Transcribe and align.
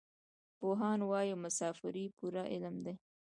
پوهان 0.57 0.99
وايي 1.09 1.33
مسافري 1.43 2.05
پوره 2.17 2.43
علم 2.51 2.75
دی. 2.85 2.93